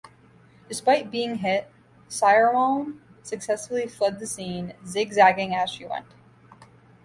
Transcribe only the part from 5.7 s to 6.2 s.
went.